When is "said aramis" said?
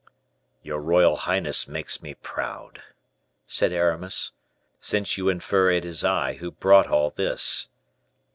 3.45-4.31